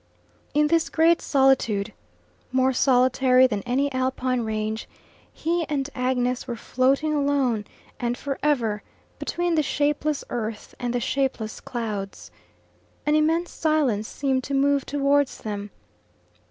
In 0.55 0.65
this 0.65 0.89
great 0.89 1.21
solitude 1.21 1.93
more 2.51 2.73
solitary 2.73 3.45
than 3.45 3.61
any 3.67 3.91
Alpine 3.93 4.41
range 4.41 4.89
he 5.31 5.63
and 5.69 5.91
Agnes 5.93 6.47
were 6.47 6.55
floating 6.55 7.13
alone 7.13 7.65
and 7.99 8.17
for 8.17 8.39
ever, 8.41 8.81
between 9.19 9.53
the 9.53 9.61
shapeless 9.61 10.23
earth 10.31 10.73
and 10.79 10.91
the 10.91 10.99
shapeless 10.99 11.59
clouds. 11.59 12.31
An 13.05 13.13
immense 13.13 13.51
silence 13.51 14.07
seemed 14.07 14.43
to 14.45 14.55
move 14.55 14.87
towards 14.87 15.37
them. 15.37 15.69